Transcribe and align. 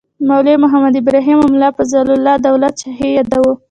مولوي 0.27 0.55
محمد 0.63 0.93
ابراهیم 0.97 1.37
او 1.41 1.47
ملا 1.53 1.69
فیض 1.75 1.91
الله 2.13 2.35
دولت 2.47 2.73
شاهي 2.81 3.09
یادوو. 3.17 3.51